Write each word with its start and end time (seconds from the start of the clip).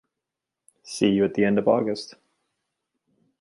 See 0.81 1.11
you 1.11 1.25
at 1.25 1.35
the 1.35 1.45
end 1.45 1.59
of 1.59 1.67
August. 1.67 2.15